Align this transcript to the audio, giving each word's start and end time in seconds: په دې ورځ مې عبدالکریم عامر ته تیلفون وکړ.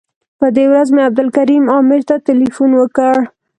په 0.39 0.47
دې 0.55 0.65
ورځ 0.71 0.87
مې 0.95 1.01
عبدالکریم 1.09 1.65
عامر 1.73 2.01
ته 2.09 2.15
تیلفون 2.27 2.71
وکړ. 2.77 3.15